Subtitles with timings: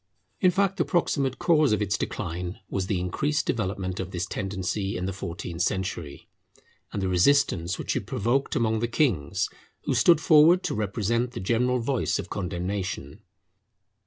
[0.39, 4.97] In fact, the proximate cause of its decline was the increased development of this tendency
[4.97, 6.27] in the fourteenth century,
[6.91, 9.47] and the resistance which it provoked among the kings,
[9.83, 13.21] who stood forward to represent the general voice of condemnation.